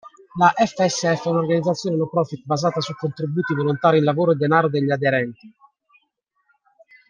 La 0.39 0.47
FSF 0.57 1.25
è 1.25 1.29
un'organizzazione 1.29 1.95
no 1.95 2.07
profit 2.07 2.43
basata 2.43 2.81
su 2.81 2.91
contributi 2.95 3.53
volontari 3.53 3.99
in 3.99 4.03
lavoro 4.03 4.31
e 4.31 4.35
denaro 4.35 4.67
degli 4.67 4.89
aderenti. 4.91 5.53